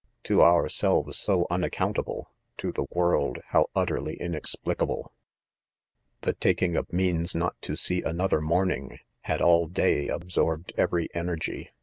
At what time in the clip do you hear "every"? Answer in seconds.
10.75-11.07